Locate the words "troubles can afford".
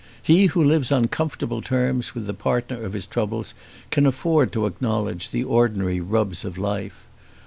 3.05-4.51